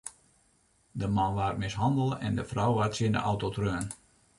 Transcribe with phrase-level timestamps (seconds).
[0.99, 3.87] De man waard mishannele en de frou waard tsjin de auto treaun.